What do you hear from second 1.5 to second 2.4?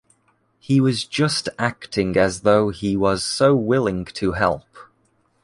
acting as